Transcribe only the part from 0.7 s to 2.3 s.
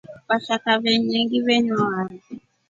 venyengi venywa wari.